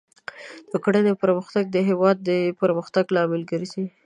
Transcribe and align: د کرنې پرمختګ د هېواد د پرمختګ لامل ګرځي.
د 0.71 0.73
کرنې 0.83 1.13
پرمختګ 1.23 1.63
د 1.71 1.77
هېواد 1.89 2.17
د 2.29 2.29
پرمختګ 2.61 3.05
لامل 3.15 3.41
ګرځي. 3.51 3.85